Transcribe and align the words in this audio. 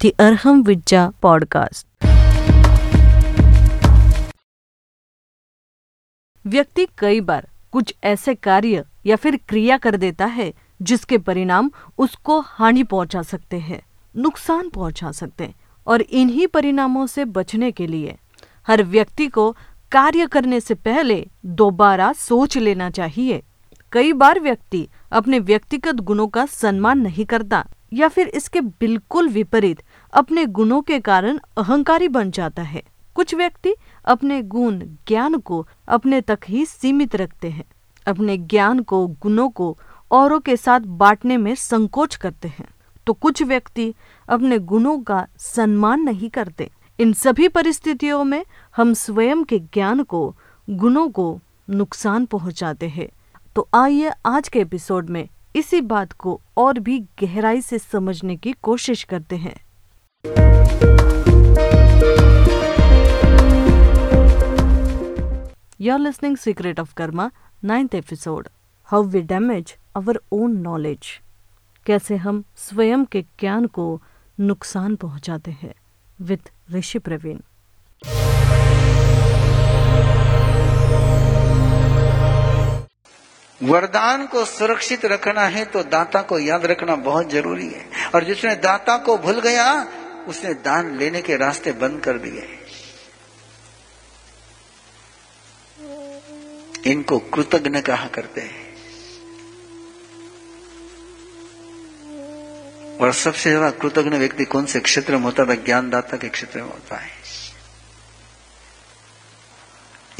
the 0.00 0.14
Arham 0.18 0.58
Vidya 0.64 1.12
podcast. 1.22 1.84
व्यक्ति 6.44 6.86
कई 6.98 7.20
बार 7.20 7.48
कुछ 7.72 7.94
ऐसे 8.04 8.34
कार्य 8.34 8.84
या 9.06 9.16
फिर 9.16 9.38
क्रिया 9.48 9.76
कर 9.76 9.96
देता 9.96 10.26
है, 10.26 10.52
जिसके 10.82 11.18
परिणाम 11.18 11.70
उसको 11.98 12.40
हानि 12.40 12.82
पहुँचा 12.82 13.22
सकते 13.22 13.58
हैं, 13.58 13.80
नुकसान 14.16 14.68
पहुँचा 14.68 15.12
सकते 15.12 15.44
हैं, 15.44 15.54
और 15.86 16.00
इन्हीं 16.00 16.46
परिणामों 16.46 17.06
से 17.06 17.24
बचने 17.24 17.70
के 17.72 17.86
लिए 17.86 18.16
हर 18.66 18.82
व्यक्ति 18.82 19.26
को 19.26 19.50
कार्य 19.92 20.26
करने 20.26 20.60
से 20.60 20.74
पहले 20.74 21.26
दोबारा 21.44 22.12
सोच 22.12 22.56
लेना 22.58 22.90
चाहिए 22.90 23.42
कई 23.92 24.12
बार 24.12 24.40
व्यक्ति 24.40 24.88
अपने 25.12 25.38
व्यक्तिगत 25.38 26.00
गुणों 26.00 26.28
का 26.28 26.46
सम्मान 26.46 26.98
नहीं 26.98 27.24
करता 27.24 27.64
या 27.92 28.08
फिर 28.08 28.28
इसके 28.28 28.60
बिल्कुल 28.60 29.28
विपरीत 29.28 29.82
अपने 30.12 30.46
गुणों 30.46 30.82
के 30.82 31.00
कारण 31.00 31.38
अहंकारी 31.58 32.08
बन 32.08 32.30
जाता 32.30 32.62
है। 32.62 32.82
कुछ 33.14 33.34
व्यक्ति 33.34 33.74
अपने 34.04 34.42
गुण, 34.42 34.78
ज्ञान 34.78 35.34
को 35.34 35.66
अपने 35.88 36.20
तक 36.20 36.38
ही 36.48 36.66
सीमित 36.66 37.16
रखते 37.16 37.50
हैं। 37.50 37.64
अपने 38.06 38.36
ज्ञान 38.36 38.82
को, 38.82 39.06
गुणों 39.06 39.48
को 39.48 39.78
औरों 40.10 40.40
के 40.40 40.56
साथ 40.56 40.80
बांटने 40.80 41.36
में 41.36 41.54
संकोच 41.54 42.16
करते 42.16 42.48
हैं। 42.48 42.68
तो 43.06 43.12
कुछ 43.12 43.42
व्यक्ति 43.42 43.94
अपने 44.28 44.58
गुणों 44.58 45.00
का 45.00 45.26
सम्मान 45.38 46.00
नहीं 46.00 46.30
करते। 46.30 46.70
इन 47.00 47.12
सभी 47.12 47.48
परिस्थितियों 47.48 48.24
में 48.24 48.44
हम 48.76 48.94
स्वयं 48.94 49.44
के 49.44 49.58
ज्ञान 49.58 50.02
को, 50.02 50.36
गुणों 50.70 51.08
को 51.08 51.40
नुकसान 51.70 52.26
पहुंचाते 52.26 52.88
हैं। 52.88 53.08
तो 53.56 53.68
आइए 53.74 54.12
आज 54.26 54.48
के 54.48 54.60
एपिसोड 54.60 55.10
में 55.10 55.28
इसी 55.56 55.80
बात 55.80 56.12
को 56.12 56.40
और 56.56 56.78
भी 56.78 56.98
गहराई 56.98 57.60
से 57.60 57.78
समझने 57.78 58.36
की 58.36 58.52
कोशिश 58.52 59.02
करते 59.02 59.36
हैं। 59.36 59.67
You're 65.80 66.00
listening 66.00 66.36
Secret 66.36 66.80
of 66.80 66.94
Karma, 66.96 67.30
ninth 67.62 67.94
episode. 67.94 68.48
How 68.88 69.02
we 69.02 69.22
damage 69.22 69.76
our 69.94 70.16
own 70.32 70.62
knowledge. 70.62 71.10
कैसे 71.86 72.16
हम 72.16 72.42
स्वयं 72.56 73.04
के 73.04 73.22
ज्ञान 73.40 73.66
को 73.66 73.84
नुकसान 74.38 74.96
पहुंचाते 74.96 75.50
हैं 75.60 75.74
विद 76.18 76.50
ऋषि 76.74 76.98
प्रवीण 76.98 77.38
वरदान 83.60 84.26
को 84.26 84.44
सुरक्षित 84.44 85.04
रखना 85.04 85.46
है 85.46 85.64
तो 85.64 85.82
दाता 85.82 86.22
को 86.22 86.38
याद 86.38 86.66
रखना 86.66 86.96
बहुत 87.06 87.30
ज़रूरी 87.30 87.68
है 87.68 88.10
और 88.14 88.24
जिसने 88.24 88.54
दाता 88.66 88.96
को 89.06 89.16
भूल 89.18 89.40
गया 89.40 89.64
उसने 90.28 90.54
दान 90.54 90.96
लेने 90.98 91.22
के 91.22 91.36
रास्ते 91.36 91.72
बंद 91.72 92.00
कर 92.00 92.18
दिए। 92.18 92.48
इनको 96.86 97.18
कृतज्ञ 97.18 97.80
कहा 97.80 98.06
करते 98.06 98.40
हैं। 98.40 98.66
और 102.98 103.12
सबसे 103.12 103.50
ज़्यादा 103.50 103.70
कृतज्ञ 103.70 104.18
व्यक्ति 104.18 104.44
कौन 104.44 104.66
से? 104.66 104.80
क्षेत्र 104.80 105.16
में 105.16 105.22
होता 105.22 105.44
था 105.44 105.54
ज्ञानदाता 105.54 106.16
के 106.16 106.28
क्षेत्र 106.28 106.62
में 106.62 106.68
होता 106.68 106.96
है। 106.96 107.10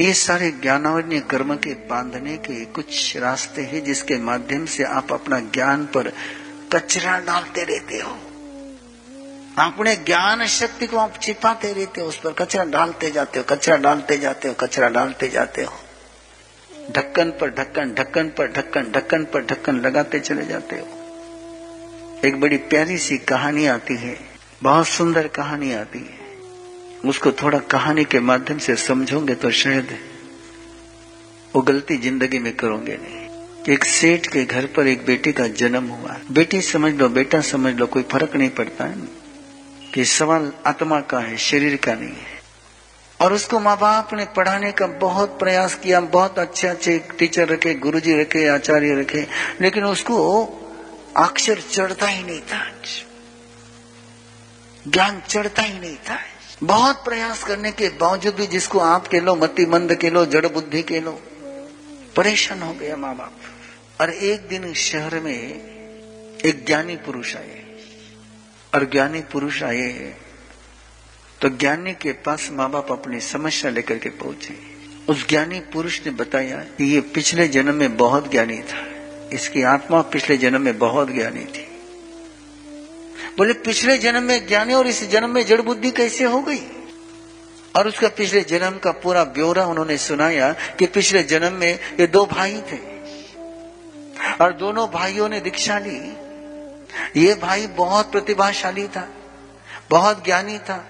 ये 0.00 0.12
सारे 0.14 0.50
ज्ञानावन्य 0.50 1.20
कर्म 1.20 1.54
के 1.56 1.74
बांधने 1.88 2.36
के 2.36 2.64
कुछ 2.64 3.16
रास्ते 3.16 3.62
हैं 3.62 3.84
जिसके 3.84 4.18
माध्यम 4.18 4.66
से 4.66 4.84
आप 4.84 5.12
अपना 5.12 5.40
ज्ञान 5.40 5.86
पर 5.86 6.12
कचरा 6.72 7.18
डालते 7.18 7.64
रहते 7.64 7.98
हो। 7.98 8.18
अपने 9.58 9.94
ज्ञान 9.96 10.46
शक्ति 10.46 10.86
को 10.86 10.96
आप 10.96 11.20
छिपाते 11.22 11.72
रहते 11.72 12.00
हो, 12.00 12.06
उस 12.06 12.16
पर 12.16 12.32
कचरा 12.32 12.64
डालते 12.66 13.10
जाते 13.10 13.38
हो, 13.38 13.44
कचरा 13.48 13.76
डालते 13.76 14.16
जाते 14.18 14.48
हो, 14.48 14.54
कचरा 14.54 14.88
डालते 14.88 15.28
जाते 15.28 15.62
हो। 15.62 15.72
ढक्कन 16.90 17.30
पर 17.30 17.50
ढक्कन 17.50 17.92
ढक्कन 17.94 18.28
पर 18.28 18.52
ढक्कन 18.52 18.90
ढक्कन 18.92 19.24
पर 19.24 19.44
ढक्कन 19.44 19.80
लगाते 19.80 20.20
चले 20.20 20.44
जाते 20.46 20.76
हो। 20.76 20.86
एक 22.24 22.40
बड़ी 22.40 22.56
प्यारी 22.56 22.98
सी 22.98 23.18
कहानी 23.26 23.66
आती 23.66 23.96
है, 23.96 24.16
बहुत 24.62 24.88
सुंदर 24.88 25.28
कहानी 25.28 25.72
आती 25.74 25.98
है। 25.98 26.16
उसको 27.04 27.32
थोड़ा 27.32 27.58
कहानी 27.70 28.04
के 28.04 28.20
माध्यम 28.22 28.58
से 28.58 28.76
समझोगे 28.78 29.34
तो 29.34 29.50
शायद 29.50 29.96
वो 31.54 31.62
गलती 31.62 31.96
ज़िंदगी 31.98 32.38
में 32.38 32.52
करोगे 32.56 32.96
नहीं। 32.96 33.72
एक 33.74 33.84
सेठ 33.84 34.26
के 34.26 34.44
घर 34.44 34.66
पर 34.66 34.86
एक 34.86 35.04
बेटी 35.06 35.32
का 35.32 35.46
जन्म 35.48 35.88
हुआ। 35.88 36.16
बेटी 36.30 36.60
समझ 36.62 36.92
लो, 36.94 37.08
बेटा 37.10 37.40
समझ 37.42 37.74
लो, 37.74 37.86
कोई 37.86 38.02
फ़र्क 38.02 38.36
नहीं 38.36 38.50
पड़ता 38.50 38.84
है। 38.84 38.96
कि 39.98 40.04
सवाल 40.04 40.52
आत्मा 40.66 41.00
का 41.00 41.18
है, 41.18 41.36
शरीर 41.36 41.76
का 41.76 41.94
नहीं 41.94 42.08
है। 42.08 42.40
और 43.20 43.32
उसको 43.32 43.60
माँ 43.60 43.78
बाप 43.78 44.14
ने 44.14 44.24
पढ़ाने 44.24 44.72
का 44.72 44.86
बहुत 44.86 45.38
प्रयास 45.38 45.74
किया, 45.74 46.00
बहुत 46.00 46.38
अच्छे 46.38 46.66
अच्छे 46.66 46.98
टीचर 46.98 47.48
रखे, 47.48 47.74
गुरुजी 47.74 48.20
रखे, 48.20 48.48
आचार्य 48.48 49.00
रखे, 49.00 49.26
लेकिन 49.60 49.84
उसको 49.84 50.44
अक्षर 51.16 51.60
चढ़ता 51.60 52.06
ही 52.06 52.22
नहीं 52.24 52.40
था 52.40 52.64
ज्ञान 54.88 55.22
चढ़ता 55.28 55.62
ही 55.62 55.78
नहीं 55.80 55.96
था 55.96 56.18
बहुत 56.62 57.04
प्रयास 57.04 57.44
करने 57.44 57.72
के 57.72 57.88
बावजूद 57.88 58.34
भी 58.34 58.46
जिसको 58.46 58.78
आप 58.78 59.06
के 59.06 59.20
लो 59.20 59.36
मति 59.36 59.66
मंद 59.66 59.94
के 59.94 60.10
लो, 60.10 60.26
जड़ 60.26 60.46
बुद्धि 60.46 60.82
के 60.82 61.00
लो, 61.00 61.20
परेशान 62.16 62.62
हो 62.62 62.72
गया 62.72 62.96
माँ 62.96 63.16
बाप 63.16 64.00
और 64.00 64.10
एक 64.10 64.48
दिन 64.48 64.74
शहर 64.74 65.20
में 65.20 65.38
एक 66.44 66.64
ज्ञानी 66.66 66.96
पुरुष 66.96 67.36
आए। 67.36 67.67
और 68.74 68.84
ज्ञानी 68.84 69.20
पुरुष 69.20 69.62
आए 69.62 70.14
तो 71.40 71.48
ज्ञानी 71.48 71.92
के 71.92 72.12
पास 72.12 72.48
माँ 72.52 72.70
बाप 72.70 72.92
अपनी 72.92 73.20
समस्या 73.20 73.70
लेकर 73.70 73.98
के 73.98 74.08
पहुँचे। 74.08 74.78
उस 75.08 75.28
ज्ञानी 75.28 75.60
पुरुष 75.60 76.00
ने 76.06 76.10
बताया 76.10 76.56
कि 76.56 76.84
ये 76.84 77.00
पिछले 77.00 77.48
जन्म 77.48 77.74
में 77.74 77.96
बहुत 77.96 78.30
ज्ञानी 78.30 78.58
था। 78.58 78.86
इसकी 79.32 79.62
आत्मा 79.62 80.02
पिछले 80.02 80.36
जन्म 80.36 80.60
में 80.60 80.78
बहुत 80.78 81.10
ज्ञानी 81.10 81.44
थी। 81.44 81.68
बोले, 83.38 83.52
पिछले 83.52 83.98
जन्म 83.98 84.22
में 84.22 84.46
ज्ञानी 84.46 84.72
और 84.72 84.86
इस 84.86 85.10
जन्म 85.10 85.30
में 85.30 85.46
जड़ 85.46 85.60
बुद्धि 85.60 85.90
कैसे 85.90 86.24
हो 86.24 86.40
गई? 86.40 86.60
और 87.76 87.88
उसका 87.88 88.08
पिछले 88.08 88.40
जन्म 88.40 88.78
का 88.78 88.90
पूरा 88.92 89.24
ब्यौरा 89.24 89.66
उन्होंने 89.66 89.96
सुनाया 89.96 90.52
कि 90.52 90.86
पिछले 90.86 91.22
जन्म 91.22 91.52
में 91.52 91.78
ये 92.00 92.06
दो 92.06 92.26
भाई 92.26 92.62
थे। 92.72 92.76
और 94.40 94.52
दोनों 94.52 94.90
भाइयों 94.90 95.28
ने 95.28 95.40
दीक्षा 95.40 95.78
ली। 95.78 96.27
ये 97.16 97.34
भाई 97.34 97.66
बहुत 97.66 98.10
प्रतिभाशाली 98.12 98.86
था, 98.88 99.08
बहुत 99.90 100.24
ज्ञानी 100.24 100.58
था। 100.58 100.84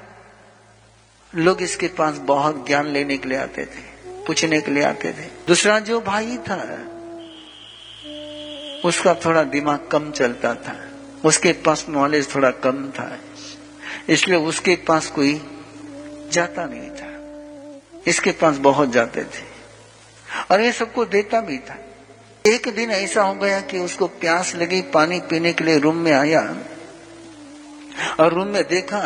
लोग 1.32 1.62
इसके 1.62 1.88
पास 1.88 2.18
बहुत 2.26 2.66
ज्ञान 2.66 2.86
लेने 2.86 3.16
के 3.18 3.28
लिए 3.28 3.38
आते 3.38 3.64
थे, 3.64 3.80
पूछने 4.26 4.60
के 4.60 4.70
लिए 4.70 4.82
आते 4.82 5.12
थे। 5.12 5.26
दूसरा 5.46 5.78
जो 5.80 6.00
भाई 6.00 6.36
था, 6.38 6.56
उसका 8.84 9.14
थोड़ा 9.14 9.42
दिमाग 9.44 9.88
कम 9.92 10.10
चलता 10.10 10.54
था, 10.54 10.76
उसके 11.24 11.52
पास 11.64 11.86
नॉलेज 11.88 12.34
थोड़ा 12.34 12.50
कम 12.50 12.88
था, 12.90 13.18
इसलिए 14.08 14.38
उसके 14.38 14.76
पास 14.88 15.06
कोई 15.08 15.34
जाता 16.32 16.64
नहीं 16.64 16.90
था। 16.90 17.06
इसके 18.06 18.32
पास 18.32 18.56
बहुत 18.58 18.90
जाते 18.90 19.22
थे 19.24 19.46
और 20.50 20.60
ये 20.60 20.72
सबको 20.72 21.04
देता 21.04 21.40
भी 21.40 21.58
था। 21.58 21.76
एक 22.48 22.68
दिन 22.68 22.90
ऐसा 22.90 23.22
हो 23.22 23.34
गया 23.34 23.60
कि 23.60 23.78
उसको 23.78 24.06
प्यास 24.20 24.54
लगी, 24.54 24.80
पानी 24.82 25.20
पीने 25.20 25.52
के 25.52 25.64
लिए 25.64 25.78
रूम 25.78 25.96
में 25.96 26.12
आया 26.12 26.40
और 28.20 28.34
रूम 28.34 28.46
में 28.46 28.62
देखा 28.68 29.00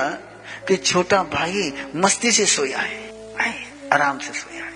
कि 0.69 0.77
छोटा 0.77 1.23
भाई 1.33 1.73
मस्ती 1.97 2.33
से 2.33 2.47
सोया 2.47 2.79
है 2.79 3.01
आराम 3.93 4.19
से 4.19 4.33
सोया 4.33 4.65
है। 4.65 4.73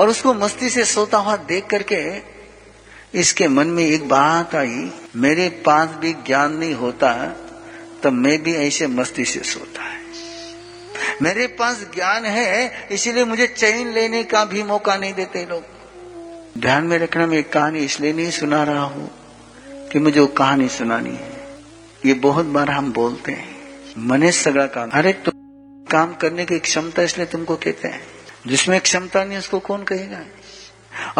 और 0.00 0.08
उसको 0.08 0.34
मस्ती 0.34 0.68
से 0.70 0.84
सोता 0.84 1.18
हुआ 1.18 1.36
देख 1.48 1.66
करके 1.66 2.00
इसके 3.14 3.48
मन 3.48 3.66
में 3.66 3.84
एक 3.84 4.08
बात 4.08 4.54
आई, 4.54 4.90
मेरे 5.16 5.48
पास 5.64 5.88
भी 6.00 6.12
ज्ञान 6.26 6.56
नहीं 6.56 6.74
होता 6.74 7.12
तो 8.02 8.10
मैं 8.10 8.42
भी 8.42 8.54
ऐसे 8.56 8.86
मस्ती 8.86 9.24
से 9.24 9.40
सोता 9.40 9.82
है। 9.82 10.00
मेरे 11.22 11.46
पास 11.54 11.86
ज्ञान 11.94 12.24
है, 12.24 12.88
इसीलिए 12.92 13.24
मुझे 13.24 13.46
चैन 13.46 13.92
लेने 13.92 14.22
का 14.24 14.44
भी 14.44 14.62
मौका 14.62 14.96
नहीं 14.96 15.12
देते 15.14 15.46
लोग। 15.50 15.64
ध्यान 16.58 16.84
में 16.84 16.98
रखना, 16.98 17.26
मैं 17.26 17.44
कहानी 17.44 17.78
इसलिए 17.78 18.12
नहीं 18.12 18.30
सुना 18.30 18.64
रहा 18.64 18.82
हूँ 18.82 19.10
कि 19.92 19.98
मुझे 19.98 20.20
वो 20.20 20.26
कहानी 20.26 20.68
सुनानी 20.68 21.10
है। 21.10 21.32
ये 22.06 22.14
बहुत 22.14 22.46
बार 22.46 22.70
हम 22.70 22.92
बोलते 22.92 23.32
हैं। 23.32 23.56
मने 23.98 24.32
सगड़ा 24.32 24.66
काम। 24.66 24.90
अरे 24.90 25.12
तुम 25.12 25.32
काम 25.90 26.14
करने 26.14 26.44
की 26.44 26.58
क्षमता 26.58 27.02
इसलिए 27.02 27.26
तुमको 27.26 27.56
कहते 27.56 27.88
हैं। 27.88 28.02
जिसमें 28.46 28.80
क्षमता 28.80 29.24
नहीं, 29.24 29.38
उसको 29.38 29.58
कौन 29.58 29.82
कहेगा? 29.82 30.20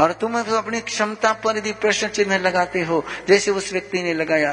और 0.03 0.13
तुम 0.13 0.43
तो 0.43 0.57
अपनी 0.57 0.81
क्षमता 0.81 1.33
पर 1.33 1.57
यदि 1.57 1.73
प्रश्न 1.73 2.09
चिन्ह 2.09 2.39
लगाते 2.39 2.81
हो, 2.81 3.05
जैसे 3.29 3.51
उस 3.51 3.73
व्यक्ति 3.73 4.03
ने 4.03 4.15
लगाया 4.15 4.53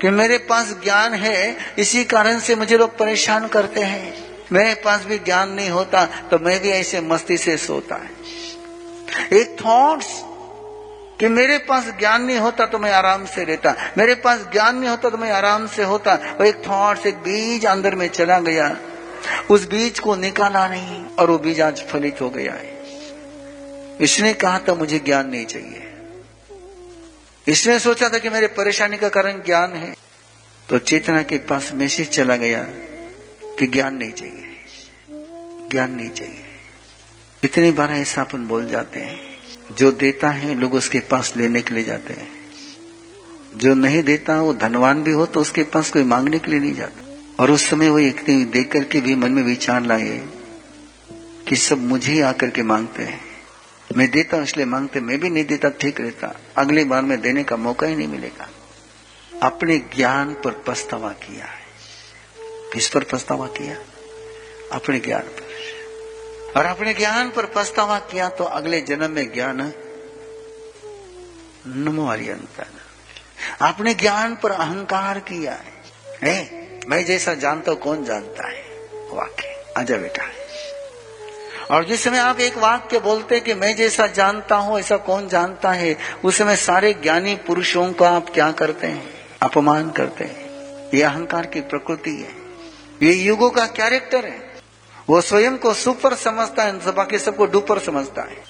कि 0.00 0.10
मेरे 0.10 0.38
पास 0.38 0.76
ज्ञान 0.84 1.14
है, 1.14 1.56
इसी 1.78 2.04
कारण 2.04 2.38
से 2.38 2.54
मुझे 2.56 2.78
लोग 2.78 2.98
परेशान 2.98 3.48
करते 3.48 3.80
हैं। 3.80 4.34
मेरे 4.52 4.74
पास 4.74 5.04
भी 5.04 5.18
ज्ञान 5.18 5.50
नहीं 5.50 5.70
होता 5.70 6.04
तो 6.04 6.38
मैं 6.38 6.62
भी 6.62 6.68
ऐसे 6.68 7.00
मस्ती 7.00 7.36
से 7.36 7.56
सोता 7.56 7.94
है। 7.94 8.13
एक 9.32 9.56
थॉट्स 9.66 10.20
कि 11.20 11.28
मेरे 11.28 11.58
पास 11.58 11.84
ज्ञान 11.98 12.24
नहीं 12.24 12.38
होता 12.38 12.66
तो 12.66 12.78
मैं 12.78 12.92
आराम 12.92 13.26
से 13.26 13.44
रहता। 13.44 13.74
मेरे 13.98 14.14
पास 14.14 14.46
ज्ञान 14.52 14.76
नहीं 14.76 14.90
होता 14.90 15.10
तो 15.10 15.16
मैं 15.16 15.32
आराम 15.32 15.66
से 15.66 15.82
होता। 15.82 16.14
और 16.14 16.46
एक 16.46 16.56
थॉट 16.56 17.06
एक 17.06 17.14
बीज 17.14 17.66
अंदर 17.66 17.94
में 17.94 18.08
चला 18.08 18.38
गया। 18.38 18.76
उस 19.50 19.68
बीज 19.68 19.98
को 19.98 20.16
निकाला 20.16 20.68
नहीं 20.68 21.04
और 21.04 21.30
वो 21.30 21.38
बीज 21.38 21.60
आज 21.60 21.82
फलित 21.82 22.20
हो 22.20 22.30
गया 22.30 22.52
है। 22.52 22.74
इसने 24.00 24.34
कहा 24.34 24.58
था, 24.58 24.74
मुझे 24.74 24.98
ज्ञान 24.98 25.30
नहीं 25.30 25.46
चाहिए। 25.46 25.80
इसने 27.48 27.78
सोचा 27.78 28.08
था 28.08 28.18
कि 28.18 28.28
मेरे 28.28 28.46
परेशानी 28.46 28.96
का 28.96 29.08
कारण 29.08 29.32
ज्ञान 29.32 29.72
है। 29.72 29.94
तो 30.68 30.78
चेतना 30.78 31.22
के 31.22 31.38
पास 31.38 31.70
मैसेज 31.74 32.08
चला 32.08 32.36
गया 32.36 32.62
कि 33.58 33.66
ज्ञान 33.66 33.94
नहीं 33.94 34.12
चाहिए। 34.12 34.56
ज्ञान 35.70 35.90
नहीं 35.90 36.10
चाहिए। 36.10 36.43
इतनी 37.44 37.70
बार 37.70 37.90
ऐसा 37.90 38.20
अपन 38.20 38.46
बोल 38.46 38.68
जाते 38.68 39.00
हैं। 39.00 39.20
जो 39.78 39.92
देता 39.92 40.30
है, 40.30 40.54
लोग 40.54 40.74
उसके 40.74 41.00
पास 41.00 41.34
लेने 41.36 41.62
के 41.62 41.74
लिए 41.74 41.84
जाते 41.84 42.12
हैं। 42.12 42.28
जो 43.56 43.74
नहीं 43.74 44.02
देता, 44.02 44.40
वो 44.40 44.54
धनवान 44.54 45.02
भी 45.02 45.12
हो 45.12 45.26
तो 45.26 45.40
उसके 45.40 45.62
पास 45.62 45.90
कोई 45.90 46.02
मांगने 46.02 46.38
के 46.38 46.50
लिए 46.50 46.60
नहीं 46.60 46.74
जाता। 46.74 47.18
और 47.40 47.50
उस 47.50 47.70
समय 47.70 47.88
वो 47.88 47.98
एक 47.98 48.50
देख 48.50 48.72
करके 48.72 49.00
भी 49.00 49.14
मन 49.14 49.32
में 49.32 49.42
विचार 49.42 49.82
लाए 49.82 50.26
कि 51.48 51.56
सब 51.56 51.78
मुझे 51.78 52.12
ही 52.12 52.20
आकर 52.20 52.50
के 52.50 52.62
मांगते 52.62 53.02
हैं। 53.02 53.20
मैं 53.96 54.10
देता 54.10 54.36
हूँ 54.36 54.44
इसलिए 54.44 54.66
मांगते, 54.66 55.00
मैं 55.00 55.20
भी 55.20 55.30
नहीं 55.30 55.44
देता, 55.44 55.68
ठीक 55.68 56.00
रहता। 56.00 56.40
अगली 56.56 56.84
बार 56.84 57.02
में 57.02 57.20
देने 57.20 57.44
का 57.44 57.56
मौका 57.56 57.86
ही 57.86 57.96
नहीं 57.96 58.08
मिलेगा। 58.08 58.48
अपने 59.42 59.78
ज्ञान 59.78 60.34
पर 60.34 60.64
पछतावा 60.66 61.12
किया 61.12 61.44
है। 61.44 61.64
किस 62.72 62.88
पर 62.88 63.04
पछतावा 63.04 63.46
किया? 63.46 63.76
अपने 64.72 64.98
ज्ञान 64.98 65.22
पर। 65.22 65.43
और 66.56 66.66
अपने 66.66 66.94
ज्ञान 66.94 67.30
पर 67.30 67.46
पछतावा 67.46 67.98
किया 67.98 68.28
तो 68.28 68.44
अगले 68.44 68.80
जन्म 68.80 69.10
में 69.10 69.32
ज्ञान 69.32 69.72
नमो 71.66 72.06
अंतर 72.06 72.66
अपने 73.62 73.94
ज्ञान 73.94 74.36
पर 74.36 74.50
अहंकार 74.50 75.18
किया 75.18 75.52
है, 75.52 75.84
है? 76.22 76.64
मैं 76.88 77.04
जैसा 77.04 77.34
जानता 77.34 77.72
हूँ 77.72 77.80
कौन 77.80 78.04
जानता 78.04 78.48
है? 78.48 78.62
वाक्य। 79.10 79.64
आजा 79.78 79.96
बेटा। 79.96 80.22
और 81.74 81.84
जिस 81.84 82.04
समय 82.04 82.18
आप 82.18 82.40
एक 82.40 82.56
वाक्य 82.56 83.00
बोलते 83.00 83.40
कि 83.40 83.54
मैं 83.54 83.76
जैसा 83.76 84.06
जानता 84.06 84.56
हूँ 84.56 84.78
ऐसा 84.78 84.96
कौन 84.96 85.28
जानता 85.28 85.72
है? 85.72 85.96
उस 86.24 86.38
समय 86.38 86.56
सारे 86.56 86.94
ज्ञानी 86.94 87.34
पुरुषों 87.34 87.92
का 87.92 88.10
आप 88.10 88.30
क्या 88.34 88.52
करते 88.52 88.86
हैं? 88.86 89.14
अपमान 89.42 89.90
करते 89.90 90.24
हैं। 90.24 90.48
ये 90.94 91.02
अहंकार 91.02 91.46
की 91.46 91.60
प्रकृति 91.60 92.10
है। 92.10 92.32
ये 93.08 93.14
युगों 93.14 93.50
का 93.50 93.66
कैरेक्टर 93.66 94.24
है। 94.26 94.43
वो 95.08 95.20
स्वयं 95.20 95.58
को 95.58 95.74
सुपर 95.74 96.14
समझता 96.14 96.62
है 96.62 96.92
बाकी 96.92 97.18
सबको 97.18 97.46
डुपर 97.46 97.78
समझता 97.78 98.22
है। 98.22 98.44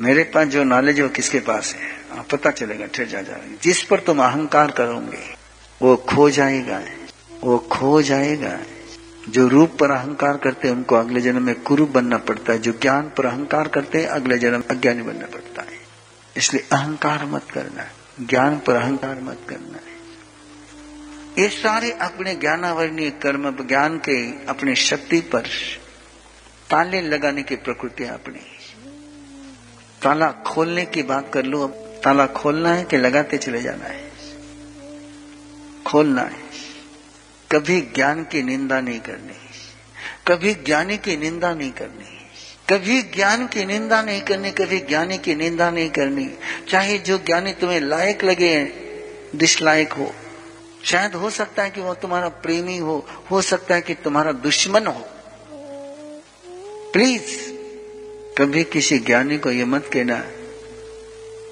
मेरे 0.00 0.24
पास 0.24 0.48
जो 0.48 0.64
नॉलेज 0.64 0.96
है, 0.96 1.02
वो 1.02 1.08
किसके 1.08 1.40
पास 1.40 1.74
है? 1.74 2.18
आप 2.18 2.28
पता 2.28 2.50
चलेगा 2.50 2.86
ठहर 2.86 3.06
जा 3.06 3.22
जा। 3.22 3.36
जिस 3.62 3.82
पर 3.82 4.00
तुम 4.00 4.22
अहंकार 4.22 4.70
करोगे, 4.70 5.36
वो 5.82 5.96
खो 5.96 6.30
जाएगा। 6.30 6.82
वो 7.44 7.58
खो 7.58 8.02
जाएगा। 8.02 8.58
जो 9.28 9.48
रूप 9.48 9.76
पर 9.80 9.90
अहंकार 9.90 10.36
करते 10.36 10.68
हैं, 10.68 10.74
उनको 10.74 10.94
अगले 10.94 11.20
जन्म 11.20 11.42
में 11.42 11.62
कुरूप 11.62 11.88
बनना 11.88 12.18
पड़ता 12.18 12.52
है। 12.52 12.58
जो 12.58 12.72
ज्ञान 12.72 13.12
पर 13.18 13.26
अहंकार 13.26 13.68
करते 13.68 13.98
हैं, 13.98 14.06
अगले 14.06 14.38
जन्म 14.38 14.62
अज्ञानी 14.70 15.02
बनना 15.02 15.26
पड़ता 15.26 15.62
है। 15.62 15.78
इसलिए 16.36 16.68
अहंकार 16.72 17.24
मत 17.24 17.42
करना। 17.54 17.86
ज्ञान 18.20 18.58
पर 18.66 18.74
अहंकार 18.74 19.20
मत 19.22 19.38
करना। 19.48 19.91
ये 21.38 21.48
सारे 21.48 21.90
अपने 21.90 22.34
ज्ञानावरणीय 22.34 23.10
कर्म, 23.10 23.66
ज्ञान 23.66 23.98
के 23.98 24.46
अपने 24.46 24.74
शक्ति 24.74 25.20
पर 25.20 25.40
ताले 26.70 27.00
लगाने 27.00 27.42
की 27.42 27.56
प्रकृति 27.56 28.04
अपनी। 28.04 28.40
ताला 30.02 30.32
खोलने 30.32 30.84
की 30.84 31.02
बात 31.02 31.30
कर 31.32 31.44
लो 31.44 31.62
अब। 31.62 31.70
ताला 32.04 32.26
खोलना 32.26 32.74
है 32.74 32.84
कि 32.84 32.96
लगाते 32.96 33.38
चले 33.38 33.62
जाना 33.62 33.84
है? 33.84 34.12
खोलना 35.86 36.22
है। 36.22 36.42
कभी 37.52 37.80
ज्ञान 37.80 38.24
की 38.24 38.42
निंदा 38.42 38.80
नहीं 38.80 39.00
करनी। 39.00 39.32
कभी 40.28 40.54
ज्ञानी 40.54 40.98
की 40.98 41.16
निंदा 41.16 41.54
नहीं 41.54 41.72
करनी। 41.72 42.18
कभी 42.70 43.02
ज्ञान 43.02 43.46
की 43.46 43.64
निंदा 43.64 44.02
नहीं 44.02 44.22
करनी, 44.22 44.50
कभी 44.50 44.78
ज्ञानी 44.78 45.18
की 45.18 45.34
निंदा 45.34 45.70
नहीं 45.70 45.90
करनी। 45.90 46.30
चाहे 46.68 46.98
जो 46.98 47.18
ज्ञानी 47.18 47.52
तुम्हें 47.52 47.80
लायक 47.80 48.24
लगे 48.24 48.72
डिसलायक 49.36 49.92
हो 49.92 50.14
शायद 50.84 51.14
हो 51.14 51.30
सकता 51.30 51.62
है 51.62 51.70
कि 51.70 51.80
वो 51.80 51.94
तुम्हारा 51.94 52.28
प्रेमी 52.28 52.78
हो 52.78 53.06
हो 53.30 53.42
सकता 53.42 53.74
है 53.74 53.80
कि 53.80 53.94
तुम्हारा 53.94 54.32
दुश्मन 54.32 54.86
हो। 54.86 55.06
प्लीज़ 56.92 57.52
कभी 58.38 58.64
किसी 58.64 58.98
ज्ञानी 58.98 59.38
को 59.38 59.50
यह 59.50 59.66
मत 59.66 59.90
कहना 59.92 60.22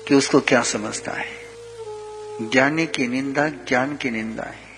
कि 0.09 0.15
उसको 0.15 0.41
क्या 0.41 0.63
समझता 0.63 1.13
है। 1.13 1.29
ज्ञानी 2.43 2.87
की 2.87 3.07
निंदा 3.07 3.49
ज्ञान 3.49 3.97
की 3.97 4.11
निंदा 4.11 4.43
है। 4.43 4.71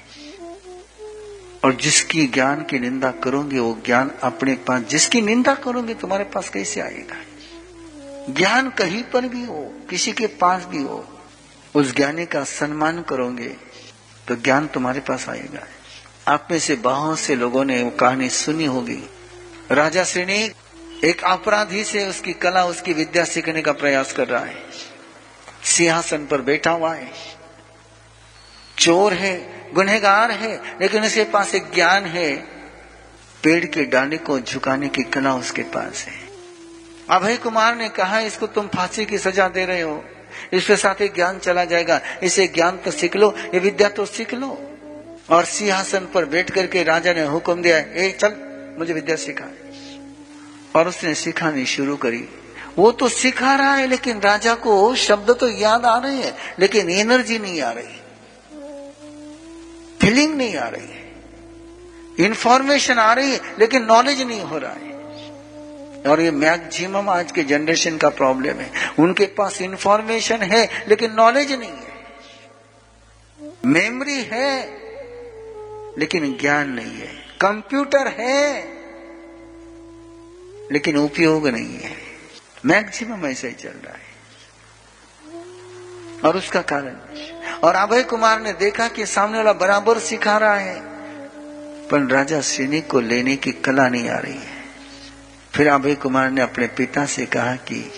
और 1.65 1.75
जिसकी 1.75 2.27
ज्ञान 2.27 2.63
की 2.63 2.79
निंदा 2.79 3.11
करोगे, 3.11 3.59
वो 3.59 3.79
ज्ञान 3.87 4.11
अपने 4.23 4.55
पास, 4.55 4.83
जिसकी 4.83 5.21
निंदा 5.21 5.55
करोगे, 5.55 5.95
तुम्हारे 5.95 6.25
पास 6.25 6.49
कैसे 6.49 6.81
आएगा? 6.81 7.17
ज्ञान 8.33 8.71
कहीं 8.71 9.03
पर 9.03 9.23
भी 9.23 9.45
हो, 9.45 9.73
किसी 9.91 10.13
के 10.13 10.27
पास 10.27 10.65
भी 10.65 10.83
हो, 10.83 11.09
उस 11.75 11.95
ज्ञानी 11.95 12.27
का 12.27 12.45
सम्मान 12.45 13.03
करोगे 13.03 13.57
तो 14.29 14.37
ज्ञान 14.37 14.67
तुम्हारे 14.67 15.01
पास 15.01 15.29
आएगा। 15.29 15.67
आप 16.29 16.49
में 16.51 16.59
से 16.59 16.77
बहुत 16.77 17.19
से 17.19 17.35
लोगों 17.35 17.65
ने 17.65 17.83
वो 17.83 17.91
कहानी 17.91 18.29
सुनी 18.29 18.65
होगी। 18.65 19.11
राजा 19.71 20.05
श्रेणी 20.05 20.51
एक 21.05 21.25
अपराधी 21.25 21.85
से 21.85 22.07
उसकी 22.07 22.33
कला, 22.33 22.65
उसकी 22.65 22.93
विद्या 22.93 23.25
सीखने 23.25 23.63
का 23.63 23.73
प्रयास 23.73 24.13
कर 24.13 24.29
रहा 24.29 24.45
है। 24.45 24.57
सिंहासन 25.65 26.27
पर 26.27 26.41
बैठा 26.41 26.71
हुआ 26.71 26.95
है। 26.95 27.11
चोर 28.79 29.13
है, 29.13 29.63
गुनहगार 29.73 30.31
है, 30.31 30.79
लेकिन 30.81 31.05
उसके 31.05 31.25
पास 31.25 31.55
एक 31.55 31.71
ज्ञान 31.75 32.05
है। 32.05 32.37
पेड़ 33.43 33.65
के 33.65 33.85
डांडे 33.85 34.17
को 34.17 34.41
झुकाने 34.41 34.89
की 34.89 35.03
कला 35.03 35.35
उसके 35.35 35.63
पास 35.63 36.05
है। 36.05 36.29
अभय 37.11 37.37
कुमार 37.37 37.77
ने 37.77 37.89
कहा, 37.89 38.21
इसको 38.21 38.47
तुम 38.47 38.67
फांसी 38.67 39.05
की 39.05 39.19
सजा 39.19 39.49
दे 39.49 39.67
रहे 39.67 39.81
हो। 39.81 40.05
इसके 40.53 40.77
साथ 40.77 40.95
ही 40.95 41.09
ज्ञान 41.09 41.39
चला 41.39 41.65
जाएगा। 41.65 42.01
इसे 42.23 42.47
ज्ञान 42.47 42.77
तो 42.77 42.91
सीख 42.91 43.17
लो, 43.17 43.35
ये 43.39 43.59
विद्या 43.59 43.89
तो 43.89 44.07
सीख 44.07 44.35
लो। 44.35 44.69
और 45.31 45.45
सिंहासन 45.45 46.09
पर 46.15 46.25
बैठ 46.25 46.51
करके 46.51 46.83
राजा 46.83 47.13
ने 47.13 47.23
हुक्म 47.23 47.63
दिया, 47.63 47.79
ए, 47.79 48.17
चल, 48.21 48.33
मुझे 48.79 48.93
विद्या 48.93 49.17
सिखा। 49.17 49.45
और 50.77 50.89
उसने 50.89 51.15
सिखानी 51.15 51.67
शुरू 51.67 51.97
करी। 51.97 52.29
वो 52.79 52.93
तो 52.93 53.09
सिखा 53.09 53.55
रहा 53.55 53.75
है, 53.75 53.87
लेकिन 53.87 54.21
राजा 54.21 54.55
को 54.55 54.95
शब्द 54.95 55.31
तो 55.31 55.49
याद 55.49 55.85
आ 55.85 55.99
रहे 55.99 56.17
हैं, 56.17 56.37
लेकिन 56.59 56.91
एनर्जी 56.91 57.39
नहीं 57.39 57.63
आ 57.63 57.71
रही। 57.71 58.01
फीलिंग 60.01 60.37
नहीं 60.37 60.57
आ 60.57 60.69
रही 60.69 60.87
है। 60.87 61.13
इंफॉर्मेशन 62.27 62.99
आ 62.99 63.13
रही 63.13 63.33
है, 63.33 63.41
लेकिन 63.59 63.85
नॉलेज 63.85 64.23
नहीं 64.23 64.41
हो 64.41 64.59
रहा 64.59 64.73
है। 64.73 64.92
और 66.09 66.21
ये 66.21 66.31
मैक्सिमम 66.31 67.09
आज 67.09 67.33
के 67.33 67.43
जनरेशन 67.43 67.97
का 67.97 68.09
प्रॉब्लम 68.09 68.55
है। 68.55 68.71
उनके 68.99 69.27
पास 69.27 69.63
इंफॉर्मेशन 69.63 70.43
है, 70.43 70.85
लेकिन 70.89 71.13
नॉलेज 71.13 71.53
नहीं 71.53 71.71
है। 71.71 71.93
मेमोरी 73.67 74.23
है, 74.33 74.69
लेकिन 75.99 76.39
ज्ञान 76.41 76.71
नहीं 76.71 76.97
है। 76.97 77.23
कंप्यूटर 77.41 78.09
है, 78.09 78.65
लेकिन 80.73 80.97
उपयोग 80.97 81.49
नहीं 81.49 81.79
है। 81.79 81.97
मैक्सिमम 82.67 83.27
ऐसा 83.27 83.49
ही 83.49 83.55
चल 83.55 83.69
रहा 83.69 83.95
है। 83.95 84.13
और 86.25 86.37
उसका 86.37 86.63
कारण 86.63 86.97
और 87.65 87.75
अभय 87.75 88.03
कुमार 88.03 88.41
ने 88.41 88.53
देखा 88.53 88.89
कि 88.89 89.07
सामने 89.07 89.39
वाला 89.39 89.53
बराबर 89.53 89.99
सिखा 89.99 90.39
रहा 90.39 90.55
है, 90.55 90.81
पर 91.89 92.01
राजा 92.11 92.41
सैनिक 92.41 92.91
को 92.91 93.01
लेने 93.01 93.37
की 93.37 93.53
कला 93.53 93.89
नहीं 93.89 94.09
आ 94.09 94.19
रही 94.19 94.39
है। 94.39 94.52
फिर 95.55 95.69
अभय 95.69 95.95
कुमार 95.95 96.31
ने 96.31 96.41
अपने 96.41 96.67
पिता 96.67 97.05
से 97.07 97.25
कहा 97.27 97.55
कि, 97.69 97.91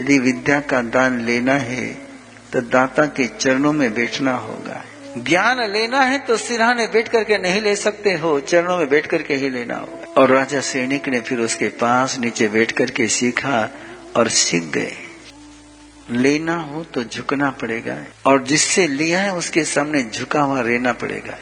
यदि 0.00 0.18
विद्या 0.18 0.60
का 0.60 0.80
दान 0.82 1.20
लेना 1.20 1.54
है 1.54 1.86
तो 2.52 2.60
दाता 2.60 3.04
के 3.06 3.26
चरणों 3.26 3.72
में 3.72 3.92
बैठना 3.94 4.32
होगा। 4.32 4.82
ज्ञान 5.18 5.60
लेना 5.70 6.00
है 6.00 6.18
तो 6.18 6.36
सिरहाने 6.36 6.86
बैठ 6.86 7.08
करके 7.08 7.38
नहीं 7.38 7.60
ले 7.60 7.74
सकते 7.76 8.12
हो, 8.12 8.40
चरणों 8.40 8.76
में 8.78 8.88
बैठ 8.88 9.06
करके 9.06 9.34
ही 9.34 9.50
लेना 9.50 9.76
होगा। 9.76 10.20
और 10.20 10.30
राजा 10.30 10.60
सैनिक 10.60 11.08
ने 11.08 11.20
फिर 11.20 11.40
उसके 11.40 11.68
पास 11.68 12.18
नीचे 12.18 12.48
बैठ 12.48 12.72
करके 12.72 13.06
सीखा 13.08 13.68
और 14.16 14.28
सीख 14.28 14.64
गए। 14.64 14.96
लेना 16.10 16.56
हो 16.56 16.84
तो 16.84 17.04
झुकना 17.04 17.50
पड़ेगा, 17.50 17.98
और 18.26 18.42
जिससे 18.44 18.86
लिया 18.86 19.20
है 19.20 19.34
उसके 19.34 19.64
सामने 19.64 20.02
झुका 20.04 20.40
हुआ 20.40 20.60
रहना 20.60 20.92
पड़ेगा। 20.92 21.38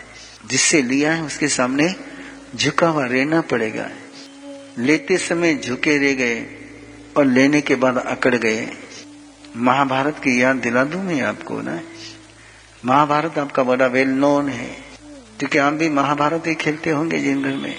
जिससे 0.47 0.83
लिया 0.83 1.13
है 1.13 1.23
उसके 1.23 1.49
सामने 1.49 1.95
झुका 2.57 2.89
हुआ 2.89 3.07
रहना 3.07 3.41
पड़ेगा। 3.41 3.89
लेते 4.79 5.19
समय 5.19 5.55
झुके 5.55 5.99
रह 5.99 6.13
गए 6.13 6.47
और 7.17 7.25
लेने 7.25 7.61
के 7.61 7.75
बाद 7.75 7.99
अकड़ 7.99 8.35
गए। 8.35 8.69
महाभारत 9.57 10.19
की 10.19 10.43
याद 10.43 10.57
दिला 10.57 10.85
दू 10.85 10.99
मैं 10.99 11.21
आपको 11.21 11.61
ना? 11.61 11.81
महाभारत 12.85 13.39
आपका 13.39 13.63
बड़ा 13.63 13.87
वेल 13.87 14.09
नोन 14.09 14.49
है। 14.49 14.89
क्योंकि 15.39 15.59
आप 15.59 15.73
भी 15.73 15.89
महाभारत 15.89 16.47
ही 16.47 16.55
खेलते 16.55 16.91
होंगे 16.91 17.19
जिन 17.19 17.43
घर 17.43 17.57
में। 17.57 17.77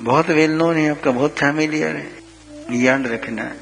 बहुत 0.00 0.28
वेल 0.28 0.50
नोन 0.50 0.76
है, 0.76 0.90
आपका 0.90 1.10
बहुत 1.10 1.36
फैमिलियर 1.38 1.96
है। 1.96 2.26
याद 2.72 3.06
रखना, 3.06 3.54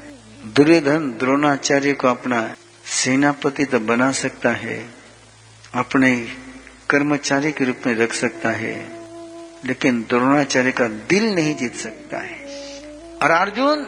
दुर्योधन 0.55 1.15
द्रोणाचार्य 1.19 1.93
को 1.93 2.07
अपना 2.07 2.55
सेनापति 2.85 3.65
तो 3.65 3.79
बना 3.79 4.11
सकता 4.11 4.51
है, 4.51 4.89
अपने 5.73 6.27
कर्मचारी 6.89 7.51
के 7.51 7.65
रूप 7.65 7.75
में 7.87 7.95
रख 7.95 8.13
सकता 8.13 8.49
है, 8.49 8.89
लेकिन 9.65 10.01
द्रोणाचार्य 10.01 10.71
का 10.71 10.87
दिल 10.87 11.35
नहीं 11.35 11.55
जीत 11.55 11.75
सकता 11.75 12.17
है। 12.17 12.44
और 13.23 13.31
अर्जुन 13.31 13.83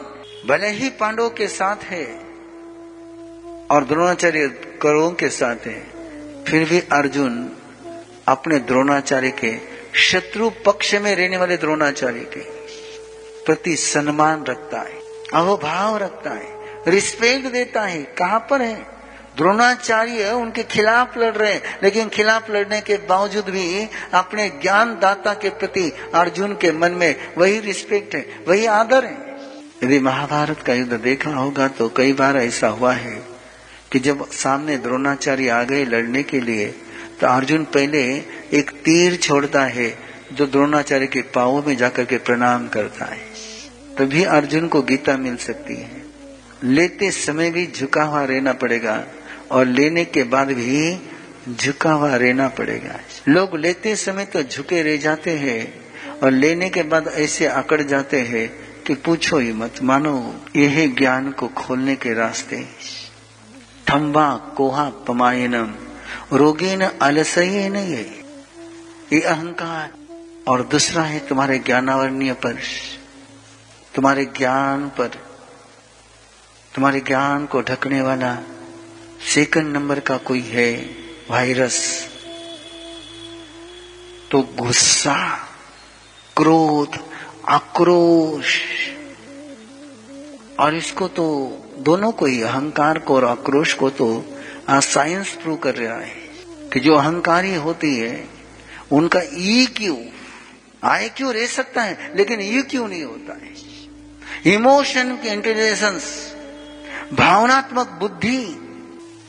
भले 0.47 0.69
ही 0.69 0.89
पांडवों 0.89 1.29
के 1.29 1.47
साथ 1.47 1.83
है 1.83 2.05
और 3.71 3.83
द्रोणाचार्य 3.83 4.47
कौरवों 4.81 5.11
के 5.11 5.29
साथ 5.29 5.65
है, 5.65 5.79
फिर 6.43 6.67
भी 6.69 6.79
अर्जुन 6.91 7.49
अपने 8.27 8.59
द्रोणाचार्य 8.59 9.31
के 9.31 9.55
शत्रु 9.99 10.49
पक्ष 10.65 10.93
में 10.95 11.15
रहने 11.15 11.37
वाले 11.37 11.57
द्रोणाचार्य 11.57 12.19
के 12.33 12.39
प्रति 13.45 13.75
सम्मान 13.75 14.43
रखता 14.43 14.79
है 14.79 14.99
अहोभाव 15.33 15.97
रखता 15.97 16.31
है 16.31 16.91
रिस्पेक्ट 16.91 17.47
देता 17.47 17.81
है। 17.81 18.01
कहाँ 18.17 18.39
पर 18.49 18.61
है? 18.61 18.96
द्रोणाचार्य 19.37 20.31
उनके 20.31 20.63
खिलाफ 20.63 21.17
लड़ 21.17 21.33
रहे 21.33 21.53
हैं, 21.53 21.79
लेकिन 21.83 22.09
खिलाफ 22.09 22.49
लड़ने 22.49 22.81
के 22.81 22.95
बावजूद 23.09 23.45
भी 23.45 23.87
अपने 24.13 24.47
ज्ञान 24.61 24.93
दाता 24.99 25.33
के 25.33 25.49
प्रति 25.49 25.91
अर्जुन 26.15 26.53
के 26.53 26.71
मन 26.71 26.91
में 26.91 27.15
वही 27.37 27.59
रिस्पेक्ट 27.59 28.15
है, 28.15 28.25
वही 28.47 28.65
आदर 28.65 29.05
है। 29.05 29.17
यदि 29.83 29.99
महाभारत 29.99 30.59
का 30.59 30.73
युद्ध 30.73 30.93
देखा 30.93 31.31
होगा 31.31 31.67
तो 31.67 31.89
कई 31.89 32.13
बार 32.13 32.37
ऐसा 32.37 32.67
हुआ 32.67 32.93
है 32.93 33.21
कि 33.91 33.99
जब 33.99 34.29
सामने 34.31 34.77
द्रोणाचार्य 34.77 35.49
आ 35.49 35.63
गए 35.63 35.83
लड़ने 35.85 36.23
के 36.23 36.39
लिए 36.39 36.65
तो 37.21 37.27
अर्जुन 37.27 37.63
पहले 37.63 38.01
एक 38.53 38.71
तीर 38.85 39.15
छोड़ता 39.15 39.61
है 39.61 39.89
जो 40.33 40.45
द्रोणाचार्य 40.45 41.07
के 41.07 41.21
पाओ 41.21 41.61
में 41.63 41.75
जाकर 41.77 42.05
के 42.05 42.17
प्रणाम 42.17 42.67
करता 42.67 43.05
है। 43.05 43.19
तभी 43.97 44.23
अर्जुन 44.23 44.67
को 44.67 44.81
गीता 44.81 45.17
मिल 45.17 45.37
सकती 45.37 45.75
है। 45.75 46.01
लेते 46.63 47.11
समय 47.11 47.51
भी 47.51 47.65
झुका 47.75 48.03
हुआ 48.03 48.23
रहना 48.23 48.53
पड़ेगा। 48.53 49.03
और 49.51 49.65
लेने 49.65 50.05
के 50.05 50.23
बाद 50.23 50.47
भी 50.47 51.09
झुका 51.55 51.91
हुआ 51.91 52.15
रहना 52.15 52.47
पड़ेगा। 52.47 52.99
लोग 53.27 53.57
लेते 53.57 53.95
समय 53.95 54.25
तो 54.25 54.43
झुके 54.43 54.81
रह 54.81 54.97
जाते 54.97 55.31
हैं 55.31 55.85
और 56.19 56.31
लेने 56.31 56.69
के 56.69 56.83
बाद 56.83 57.07
ऐसे 57.07 57.45
अकड़ 57.45 57.81
जाते 57.81 58.21
हैं 58.21 58.67
कि 58.83 58.93
पूछो 58.95 59.37
ही 59.37 59.53
मत, 59.53 59.73
मानो 59.83 60.41
यह 60.55 60.95
ज्ञान 60.95 61.31
को 61.31 61.47
खोलने 61.47 61.95
के 61.95 62.13
रास्ते। 62.13 62.67
थम्बा 63.91 64.53
कोहा 64.57 64.89
पमायनम 64.89 65.75
रोगीन 66.37 66.81
अलसही 66.81 67.69
नहीं 67.69 67.93
है 67.93 68.19
ये 69.13 69.21
अहंकार। 69.21 69.93
और 70.47 70.63
दूसरा 70.63 71.03
है 71.03 71.27
तुम्हारे 71.27 71.59
ज्ञानावरणीय 71.59 72.33
पर। 72.33 72.57
तुम्हारे 73.95 74.25
ज्ञान 74.25 74.91
पर, 74.97 75.07
तुम्हारे 76.75 76.99
ज्ञान 76.99 77.45
को 77.45 77.61
ढकने 77.61 78.01
वाला 78.01 78.37
सेकंड 79.19 79.73
नंबर 79.73 79.99
का 79.99 80.17
कोई 80.17 80.41
है 80.41 80.71
वायरस 81.29 81.77
तो 84.31 84.41
गुस्सा, 84.41 85.15
क्रोध, 86.37 86.97
आक्रोश, 87.47 88.55
और 90.59 90.75
इसको 90.75 91.07
तो 91.07 91.25
दोनों 91.77 92.11
को 92.11 92.25
ही, 92.25 92.41
अहंकार 92.41 92.99
को 92.99 93.15
और 93.15 93.25
आक्रोश 93.25 93.73
को 93.73 93.89
तो 93.89 94.07
साइंस 94.69 95.29
प्रूव 95.33 95.57
कर 95.57 95.75
रहा 95.75 95.97
है 95.97 96.15
कि 96.73 96.79
जो 96.79 96.95
अहंकारी 96.95 97.55
होती 97.55 97.95
है, 97.95 98.27
उनका 98.91 99.21
ई 99.33 99.65
क्यू, 99.77 99.97
आई 100.83 101.09
क्यू 101.09 101.31
रह 101.31 101.47
सकता 101.47 101.81
है, 101.81 102.11
लेकिन 102.17 102.41
ई 102.41 102.61
क्यू 102.61 102.87
नहीं 102.87 103.03
होता 103.03 103.33
है। 103.33 104.53
इमोशन 104.53 105.15
की 105.15 105.29
इंटेलिजेंस, 105.29 106.33
भावनात्मक 107.13 107.87
बुद्धि 107.99 108.63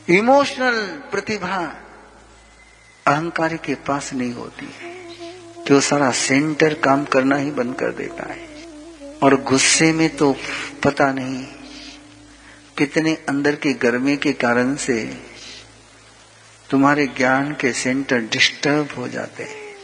इमोशनल 0.09 0.77
प्रतिभा 1.11 1.57
अहंकार 3.07 3.57
के 3.57 3.75
पास 3.75 4.13
नहीं 4.13 4.33
होती 4.33 4.69
है 4.81 4.89
वो 5.71 5.81
सारा 5.81 6.11
सेंटर 6.11 6.73
काम 6.73 7.05
करना 7.05 7.35
ही 7.35 7.51
बंद 7.51 7.75
कर 7.75 7.91
देता 7.91 8.33
है। 8.33 8.47
और 9.23 9.41
गुस्से 9.41 9.91
में 9.91 10.17
तो 10.17 10.35
पता 10.83 11.11
नहीं 11.13 11.43
कितने 12.77 13.13
अंदर 13.29 13.55
की 13.55 13.73
गर्मी 13.73 14.17
के 14.17 14.33
कारण 14.33 14.75
से 14.75 15.17
तुम्हारे 16.69 17.07
ज्ञान 17.07 17.51
के 17.53 17.73
सेंटर 17.73 18.19
डिस्टर्ब 18.19 18.89
हो 18.97 19.07
जाते 19.07 19.43
हैं। 19.43 19.75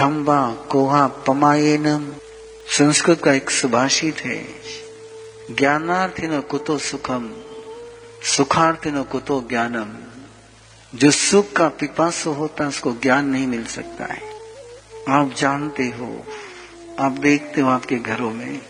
थम्बा 0.00 0.54
कोहा, 0.70 1.06
पमायनम 1.06 2.12
संस्कृत 2.78 3.22
का 3.24 3.32
एक 3.32 3.50
सुभाषित 3.50 4.20
है, 4.20 4.46
ज्ञानार्थी 5.50 6.26
न 6.26 6.40
कुतो 6.40 6.78
सुखम। 6.78 7.42
सुखार्थी 8.22 8.90
न 8.90 9.02
कुतो 9.02 9.46
ज्ञानम। 9.48 9.96
जो 10.98 11.10
सुख 11.10 11.52
का 11.52 11.68
पिपास 11.68 12.26
होता 12.26 12.62
है, 12.62 12.68
उसको 12.68 12.92
ज्ञान 12.92 13.28
नहीं 13.28 13.46
मिल 13.46 13.66
सकता 13.66 14.04
है। 14.04 14.22
आप 15.08 15.34
जानते 15.36 15.84
हो, 15.84 16.26
आप 16.98 17.12
देखते 17.12 17.60
हो 17.60 17.70
आपके 17.70 17.96
घरों 17.96 18.30
में, 18.30 18.62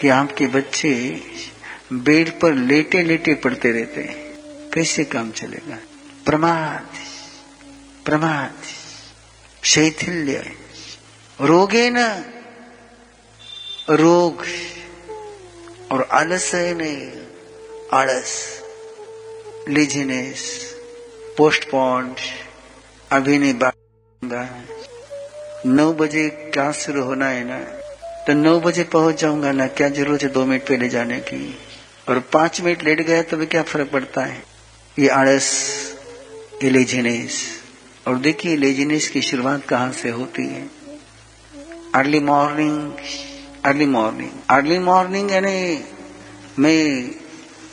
कि 0.00 0.08
आपके 0.08 0.46
बच्चे 0.46 1.22
बेड 1.92 2.40
पर 2.40 2.54
लेटे 2.54 3.02
लेटे 3.02 3.34
पड़ते 3.34 3.72
रहते 3.72 4.00
हैं। 4.00 4.34
कैसे 4.70 5.04
काम 5.04 5.30
चलेगा? 5.30 5.78
प्रमाद 6.24 6.88
प्रमाद, 8.04 8.54
शैथिल्य। 9.64 10.56
रोगे 11.40 11.90
न, 11.90 11.98
रोग, 13.90 14.46
और 15.92 16.02
आलस 16.02 16.50
ने, 16.54 17.22
आलस। 17.92 18.63
लिजिनेस 19.68 20.40
पोस्टपोन्ड 21.38 22.16
अभी 23.12 23.38
नहीं 23.38 23.54
नौ 25.66 25.92
बजे 25.92 26.28
क्लास 26.54 26.78
शुरू 26.78 27.02
होना 27.02 27.28
है 27.28 27.44
ना 27.44 27.58
तो 28.26 28.32
नौ 28.32 28.60
बजे 28.60 28.84
पहुँच 28.84 29.20
जाऊँगा 29.20 29.52
ना, 29.52 29.66
क्या 29.66 29.88
ज़रूरत 29.88 30.22
है 30.22 30.28
दो 30.28 30.44
मिनट 30.44 30.62
पहले 30.62 30.88
जाने 30.88 31.20
की? 31.20 31.58
और 32.08 32.18
पाँच 32.32 32.60
मिनट 32.60 32.84
लेट 32.84 33.00
गया 33.00 33.22
तो 33.22 33.36
भी 33.36 33.46
क्या 33.46 33.62
फ़र्क 33.62 33.90
पड़ता 33.90 34.24
है? 34.24 34.42
ये 34.98 35.08
आड़स 35.08 35.48
ये 36.64 36.70
लेजिनेस 36.70 37.40
और 38.08 38.18
देखिए 38.18 38.56
लेजिनेस 38.56 39.08
की 39.08 39.22
शुरुआत 39.22 39.64
कहाँ 39.64 39.92
से 39.92 40.10
होती 40.10 40.46
है? 40.46 40.70
Early 41.94 42.20
morning 42.20 42.92
early 43.64 43.86
morning 43.86 44.30
early 44.50 44.78
morning 44.78 45.30
यानी 45.30 45.84
मैं 46.58 47.23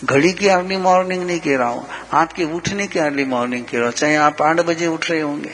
घड़ी 0.01 0.31
की 0.33 0.47
अर्ली 0.47 0.77
मॉर्निंग 0.77 1.23
नहीं 1.23 1.39
कह 1.39 1.57
रहा 1.57 1.69
हूँ 1.69 1.85
आपके 2.13 2.43
उठने 2.55 2.87
की 2.87 2.99
अर्ली 2.99 3.25
मॉर्निंग 3.25 3.65
कह 3.65 3.77
रहा 3.77 3.85
हूँ, 3.85 3.93
चाहे 3.93 4.15
आप 4.17 4.41
आठ 4.41 4.59
बजे 4.61 4.87
उठ 4.87 5.09
रहे 5.09 5.19
होंगे 5.21 5.51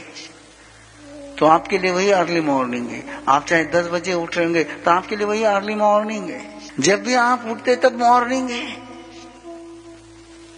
तो 1.37 1.45
आपके 1.45 1.77
लिए 1.77 1.91
वही 1.91 2.09
अर्ली 2.11 2.41
मॉर्निंग 2.41 2.87
है। 2.89 3.03
आप 3.27 3.45
चाहे 3.45 3.63
दस 3.65 3.87
बजे 3.87 4.13
उठ 4.13 4.37
रहे 4.37 4.45
होंगे 4.45 4.63
तो 4.63 4.91
आपके 4.91 5.15
लिए 5.15 5.25
वही 5.27 5.43
अर्ली 5.45 5.75
मॉर्निंग 5.75 6.29
है। 6.29 6.41
जब 6.79 7.03
भी 7.03 7.13
आप 7.15 7.45
उठते 7.47 7.75
तब 7.75 7.99
मॉर्निंग 7.99 8.49
है। 8.49 8.65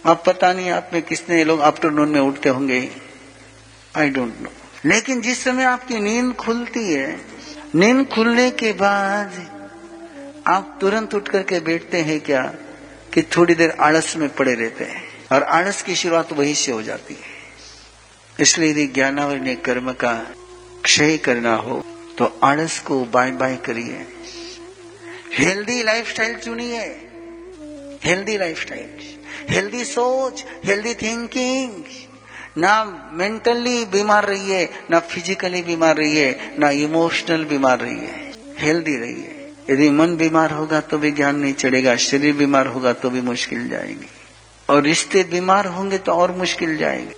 अब 0.04 0.22
पता 0.26 0.52
नहीं 0.52 0.70
आप 0.70 0.90
में 0.92 1.02
किसने 1.02 1.42
लोग 1.44 1.60
आफ्टरनून 1.62 2.08
में 2.08 2.20
उठते 2.20 2.48
होंगे। 2.48 2.88
आई 3.94 4.10
डोंट 4.10 4.40
नो 4.40 4.50
लेकिन 4.84 5.20
जिस 5.20 5.44
समय 5.44 5.64
आपकी 5.64 5.98
नींद 6.00 6.32
खुलती 6.36 6.92
है, 6.92 7.20
नींद 7.74 8.06
खुलने 8.08 8.50
के 8.52 8.72
बाद 8.74 9.32
आप 10.46 10.76
तुरंत 10.80 11.14
उठ 11.14 11.28
करके 11.28 11.60
बैठते 11.60 12.02
हैं 12.02 12.20
क्या? 12.20 12.42
कि 13.14 13.22
थोड़ी 13.22 13.54
देर 13.54 13.70
आलस 13.80 14.16
में 14.16 14.28
पड़े 14.28 14.54
रहते 14.54 14.84
हैं। 14.84 15.04
और 15.32 15.42
आलस 15.42 15.82
की 15.82 15.94
शुरुआत 15.94 16.32
वहीं 16.32 16.54
से 16.54 16.72
हो 16.72 16.82
जाती 16.82 17.14
है। 17.14 17.40
इसलिए 18.40 18.70
यदि 18.70 18.86
ज्ञानावर 18.86 19.36
ने 19.36 19.54
कर्म 19.54 19.92
का 19.92 20.34
क्षय 20.84 21.16
करना 21.16 21.54
हो 21.54 21.84
तो 22.18 22.40
आलस 22.42 22.78
को 22.80 23.04
बाय 23.04 23.30
बाय 23.30 23.56
करिए। 23.56 24.06
हेल्दी 25.32 25.82
लाइफस्टाइल 25.82 26.34
चुनिए। 26.34 26.78
Healthy 28.04 28.38
lifestyle. 28.38 29.18
हेल्दी 29.50 29.84
सोच, 29.84 30.44
हेल्दी 30.64 30.94
थिंकिंग। 30.94 31.84
ना 32.58 32.84
मेंटली 33.12 33.84
बीमार 33.84 34.24
रहिए, 34.24 34.68
ना 34.90 34.98
फिजिकली 34.98 35.62
बीमार 35.62 35.96
रहिए, 35.96 36.54
ना 36.58 36.70
इमोशनल 36.70 37.44
बीमार 37.44 37.78
रहिए। 37.80 38.32
हेल्दी 38.58 38.96
रहिए। 38.96 39.39
यदि 39.70 39.90
मन 39.90 40.16
बीमार 40.16 40.50
होगा 40.50 40.80
तो 40.80 40.98
भी 40.98 41.10
ज्ञान 41.10 41.36
नहीं 41.36 41.54
चढ़ेगा, 41.54 41.96
शरीर 41.96 42.34
बीमार 42.34 42.66
होगा 42.66 42.92
तो 42.92 43.10
भी 43.10 43.20
मुश्किल 43.20 43.68
जाएगी। 43.68 44.06
और 44.68 44.82
रिश्ते 44.82 45.24
बीमार 45.24 45.66
होंगे 45.66 45.98
तो 45.98 46.12
और 46.12 46.32
मुश्किल 46.32 46.76
जाएँगे। 46.76 47.14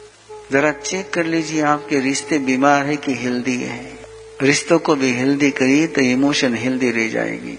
जरा 0.52 0.72
चेक 0.72 1.10
कर 1.10 1.26
लीजिए 1.26 1.62
आपके 1.62 2.00
रिश्ते 2.00 2.38
बीमार 2.38 2.86
है 2.86 2.96
कि 2.96 3.14
हेल्दी 3.14 3.56
है। 3.56 3.98
रिश्तों 4.42 4.78
को 4.78 4.94
भी 4.94 5.12
हेल्दी 5.12 5.50
करिए 5.50 5.86
तो 5.86 6.00
इमोशन 6.00 6.54
हेल्दी 6.54 6.90
रह 6.90 7.08
जाएगी। 7.08 7.58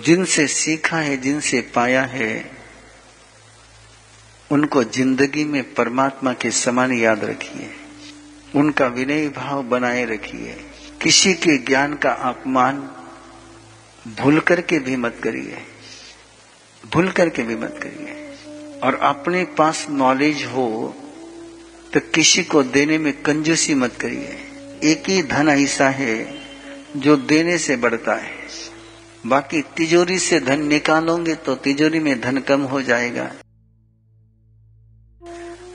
जिनसे 0.00 0.46
सीखा 0.46 0.96
है, 0.96 1.16
जिनसे 1.16 1.60
पाया 1.60 2.02
है, 2.02 2.50
उनको 4.50 4.84
ज़िंदगी 4.84 5.44
में 5.44 5.74
परमात्मा 5.74 6.32
के 6.32 6.50
समान 6.50 6.92
याद 6.92 7.24
रखिए। 7.24 7.70
उनका 8.56 8.86
विनय 8.86 9.28
भाव 9.28 9.62
बनाए 9.62 10.04
रखिए। 10.04 10.56
किसी 11.02 11.34
के 11.34 11.58
ज्ञान 11.58 11.94
का 11.94 12.10
अपमान 12.10 12.90
भूल 14.06 14.40
करके 14.40 14.78
भी 14.78 14.96
मत 14.96 15.16
करिए। 15.22 15.58
भूल 16.92 17.10
करके 17.10 17.42
भी 17.42 17.56
मत 17.56 17.80
करिए। 17.82 18.22
और 18.80 18.94
अपने 18.94 19.44
पास 19.44 19.86
नॉलेज 19.90 20.44
हो 20.44 20.94
तो 21.94 22.00
किसी 22.00 22.44
को 22.44 22.62
देने 22.62 22.98
में 22.98 23.22
कंजूसी 23.22 23.74
मत 23.74 23.94
करिए। 24.00 24.38
एक 24.84 25.08
ही 25.08 25.22
धन 25.22 25.48
ऐसा 25.48 25.88
है, 25.88 26.38
जो 26.96 27.16
देने 27.16 27.58
से 27.58 27.76
बढ़ता 27.76 28.14
है। 28.14 28.36
बाकी 29.26 29.62
तिजोरी 29.62 30.18
से 30.18 30.40
धन 30.40 30.66
निकालोगे 30.66 31.34
तो 31.34 31.54
तिजोरी 31.54 31.98
में 31.98 32.20
धन 32.20 32.38
कम 32.38 32.60
हो 32.62 32.82
जाएगा। 32.82 33.32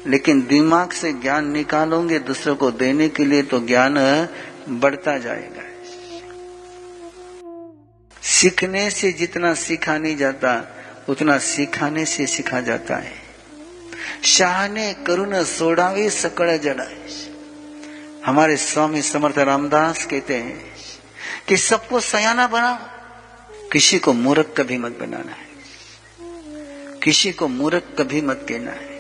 लेकिन 0.07 0.41
दिमाग 0.41 0.91
से 0.91 1.13
ज्ञान 1.13 1.51
निकालोगे, 1.51 2.19
दूसरों 2.19 2.55
को 2.55 2.71
देने 2.71 3.09
के 3.09 3.25
लिए 3.25 3.41
तो 3.41 3.59
ज्ञान 3.59 3.95
बढ़ता 4.69 5.17
जाएगा। 5.17 5.70
सीखने 8.23 8.89
से 8.91 9.11
जितना 9.11 9.53
सीखा 9.53 9.97
नहीं 9.97 10.17
जाता, 10.17 10.75
उतना 11.09 11.37
सिखाने 11.37 12.05
से 12.05 12.27
सीखा 12.27 12.61
जाता 12.61 12.95
है। 12.95 13.13
शाह 14.23 14.67
ने 14.67 14.93
करुण 14.93 15.43
सोडावे 15.43 16.09
सकड़ 16.09 16.57
जड़ा 16.57 16.87
हमारे 18.25 18.57
स्वामी 18.57 19.01
समर्थ 19.01 19.37
रामदास 19.37 20.05
कहते 20.05 20.35
हैं 20.35 20.75
कि 21.47 21.57
सबको 21.57 21.99
सयाना 21.99 22.47
बनाओ, 22.47 22.77
किसी 23.69 23.99
को 23.99 24.13
मूर्ख 24.13 24.53
कभी 24.57 24.77
मत 24.77 24.91
बनाना 24.91 25.31
है। 25.31 25.51
किसी 27.03 27.31
को 27.31 27.47
मूर्ख 27.47 27.83
कभी 27.97 28.21
मत 28.21 28.45
कहना 28.49 28.71
है। 28.71 28.91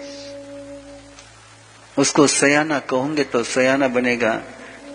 उसको 1.97 2.27
सयाना 2.27 2.79
कहोगे 2.79 3.23
तो 3.23 3.43
सयाना 3.43 3.87
बनेगा, 3.87 4.41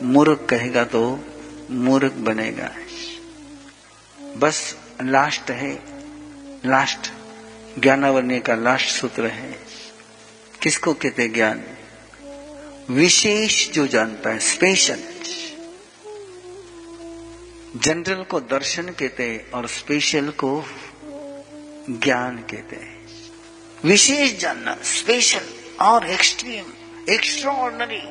मूर्ख 0.03 0.47
कहेगा 0.51 0.85
तो 0.85 1.25
मूर्ख 1.71 2.13
बनेगा। 2.13 2.71
बस 4.37 4.77
लास्ट 5.03 5.51
है, 5.51 5.83
लास्ट 6.67 7.13
ज्ञानावरण्य 7.79 8.41
का 8.41 8.55
लास्ट 8.55 8.89
सूत्र 8.89 9.27
है। 9.27 9.59
किसको 10.63 10.95
कहते 10.95 11.29
ज्ञान? 11.29 11.65
विशेष 12.91 13.71
जो 13.71 13.87
जानता 13.87 14.31
है 14.31 14.39
स्पेशल 14.39 14.99
जनरल 17.77 18.23
को 18.23 18.41
दर्शन 18.41 18.83
कहते 18.83 19.23
हैं 19.23 19.51
और 19.51 19.67
स्पेशल 19.67 20.31
को 20.31 20.65
ज्ञान 21.91 22.37
कहते 22.37 22.77
हैं। 22.77 23.07
विशेष 23.85 24.39
जानना 24.39 24.77
स्पेशल 24.85 25.45
और 25.81 26.11
एक्सट्रीम 26.11 26.65
एक्स्ट्रा 27.11 27.53
ऑर्डनरी 27.53 28.03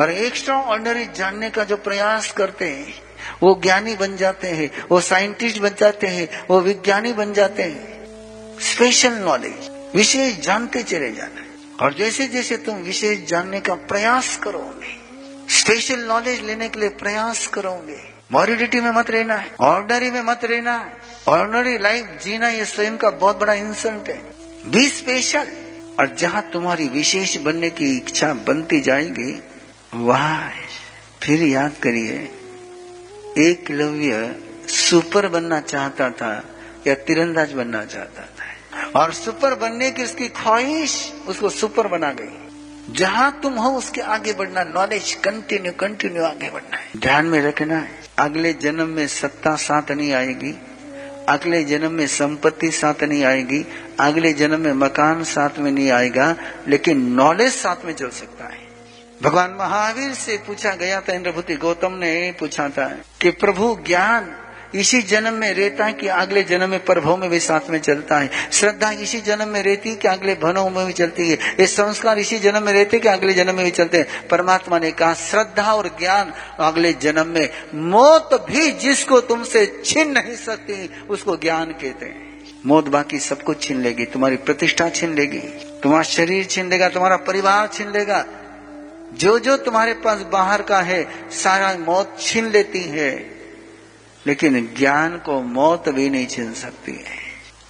और 0.00 0.10
एक्स्ट्रा 0.10 0.60
ऑर्डनरी 0.60 1.06
जानने 1.06 1.50
का 1.50 1.64
जो 1.64 1.76
प्रयास 1.76 2.32
करते 2.32 2.64
हैं 2.64 3.05
वो 3.42 3.54
ज्ञानी 3.62 3.94
बन 3.96 4.16
जाते 4.16 4.48
हैं, 4.48 4.70
वो 4.90 5.00
साइंटिस्ट 5.00 5.58
बन 5.58 5.74
जाते 5.80 6.06
हैं, 6.06 6.28
वो 6.50 6.60
विज्ञानी 6.60 7.12
बन 7.12 7.32
जाते 7.32 7.62
हैं। 7.62 8.58
स्पेशल 8.64 9.14
नॉलेज 9.14 9.70
विशेष 9.96 10.38
जानते 10.40 10.82
चले 10.82 11.10
जाना 11.12 11.84
और 11.84 11.94
जैसे 11.94 12.26
जैसे 12.26 12.56
तुम 12.56 12.76
विशेष 12.82 13.26
जानने 13.28 13.60
का 13.60 13.74
प्रयास 13.90 14.36
करोगे 14.36 14.94
स्पेशल 15.54 16.00
नॉलेज 16.00 16.40
लेने 16.44 16.68
के 16.68 16.80
लिए 16.80 16.88
प्रयास 16.98 17.46
करोगे 17.46 17.98
मॉरिडिटी 18.32 18.80
में 18.80 18.90
मत 18.90 19.10
रहना 19.10 19.34
है 19.34 19.50
ऑर्डनरी 19.60 20.10
में 20.10 20.22
मत 20.22 20.44
रहना 20.44 20.72
है। 20.76 20.92
ऑर्डनरी 21.28 21.76
लाइफ 21.78 22.18
जीना 22.24 22.48
ये 22.48 22.64
स्वयं 22.64 22.96
का 22.96 23.10
बहुत 23.10 23.38
बड़ा 23.40 23.54
इंसल्ट 23.54 24.08
है। 24.08 24.18
बी 24.66 24.88
स्पेशल 24.88 25.48
और 26.00 26.14
जहाँ 26.14 26.42
तुम्हारी 26.52 26.88
विशेष 26.88 27.36
बनने 27.36 27.70
की 27.70 27.96
इच्छा 27.96 28.32
बनती 28.46 28.80
जाएगी, 28.80 29.42
वहाँ 29.94 30.50
फिर 31.22 31.42
याद 31.42 31.76
करिए 31.82 32.18
एकलव्य 33.38 34.36
सुपर 34.68 35.28
बनना 35.28 35.60
चाहता 35.60 36.10
था 36.10 36.44
या 36.86 36.94
तीरंदाज 36.94 37.52
बनना 37.52 37.84
चाहता 37.84 38.22
था। 38.22 39.00
और 39.00 39.12
सुपर 39.12 39.54
बनने 39.54 39.90
की 39.90 40.04
उसकी 40.04 40.28
ख्वाहिश 40.28 41.12
उसको 41.28 41.48
सुपर 41.48 41.86
बना 41.86 42.12
गई। 42.12 42.92
जहाँ 42.92 43.40
तुम 43.42 43.52
हो, 43.52 43.70
उसके 43.70 44.00
आगे 44.00 44.32
बढ़ना 44.32 44.64
नॉलेज 44.64 45.14
कंटिन्यू 45.14 45.72
कंटिन्यू 45.72 46.24
आगे 46.24 46.50
बढ़ना 46.50 46.76
है। 46.76 46.90
ध्यान 46.96 47.26
में 47.26 47.40
रखना 47.42 47.78
है, 47.78 47.90
अगले 48.18 48.52
जन्म 48.52 48.88
में 48.88 49.06
सत्ता 49.06 49.56
साथ 49.56 49.90
नहीं 49.90 50.12
आएगी, 50.12 50.54
अगले 51.28 51.64
जन्म 51.64 51.92
में 51.92 52.06
संपत्ति 52.06 52.70
साथ 52.70 53.02
नहीं 53.02 53.24
आएगी, 53.24 53.66
अगले 54.00 54.32
जन्म 54.32 54.60
में 54.60 54.72
मकान 54.72 55.24
साथ 55.24 55.58
में 55.58 55.70
नहीं 55.72 55.90
आएगा, 55.90 56.36
लेकिन 56.68 57.02
नॉलेज 57.12 57.52
साथ 57.52 57.84
में 57.84 57.92
चल 57.92 58.08
सकता 58.08 58.44
है। 58.44 58.65
भगवान 59.22 59.56
महावीर 59.58 60.14
से 60.14 60.36
पूछा 60.36 60.74
गया 60.74 61.00
था, 61.00 61.12
इंद्रभूति 61.12 61.54
गौतम 61.54 61.92
ने 61.92 62.34
पूछा 62.40 62.68
था 62.68 62.98
कि 63.20 63.30
प्रभु 63.30 63.78
ज्ञान 63.86 64.36
इसी 64.74 65.02
जन्म 65.02 65.34
में 65.34 65.54
रहता 65.54 65.84
है 65.84 65.92
कि 65.92 66.06
अगले 66.06 66.42
जन्म 66.42 66.70
में 66.70 66.84
प्रभव 66.84 67.16
में 67.16 67.30
भी 67.30 67.40
साथ 67.40 67.70
में 67.70 67.78
चलता 67.78 68.18
है? 68.18 68.30
श्रद्धा 68.52 68.90
इसी 68.90 69.20
जन्म 69.20 69.48
में 69.48 69.62
रहती 69.62 69.90
है 69.90 69.96
कि 69.96 70.08
अगले 70.08 70.34
भनों 70.34 70.70
में 70.70 70.86
भी 70.86 70.92
चलती 70.92 71.30
है? 71.30 71.38
ये 71.60 71.66
संस्कार 71.66 72.18
इसी 72.18 72.38
जन्म 72.38 72.62
में 72.62 72.72
रहते 72.72 72.98
कि 72.98 73.08
अगले 73.08 73.32
जन्म 73.32 73.54
में 73.54 73.64
भी 73.64 73.70
चलते 73.70 73.98
हैं? 73.98 74.28
परमात्मा 74.28 74.78
ने 74.78 74.90
कहा, 74.90 75.14
श्रद्धा 75.14 75.72
और 75.72 75.88
ज्ञान 75.98 76.32
अगले 76.60 76.92
जन्म 76.92 77.26
में, 77.26 77.50
मौत 77.74 78.46
भी 78.50 78.70
जिसको 78.70 79.20
तुमसे 79.20 79.82
छीन 79.84 80.10
नहीं 80.10 80.36
सकती, 80.36 80.90
उसको 81.08 81.36
ज्ञान 81.36 81.66
कहते 81.66 82.06
हैं। 82.06 82.44
मौत 82.66 82.88
बाकी 82.88 83.18
सब 83.18 83.42
कुछ 83.42 83.62
छीन 83.62 83.80
लेगी, 83.80 84.04
तुम्हारी 84.04 84.36
प्रतिष्ठा 84.36 84.88
छीन 84.88 85.14
लेगी, 85.14 85.38
तुम्हारा 85.82 86.02
शरीर 86.02 86.44
छीन 86.44 86.68
लेगा, 86.68 86.88
तुम्हारा 86.88 87.16
परिवार 87.16 87.66
छीन 87.66 87.90
लेगा 87.90 88.24
जो 89.14 89.38
जो 89.38 89.56
तुम्हारे 89.56 89.94
पास 89.94 90.18
बाहर 90.18 90.62
का 90.62 90.80
है, 90.80 91.30
सारा 91.30 91.78
मौत 91.78 92.16
छीन 92.20 92.50
लेती 92.50 92.82
है। 92.82 93.36
लेकिन 94.26 94.74
ज्ञान 94.78 95.16
को 95.16 95.42
मौत 95.42 95.88
भी 95.88 96.10
नहीं 96.10 96.26
छीन 96.26 96.52
सकती 96.52 96.92
है। 96.92 97.18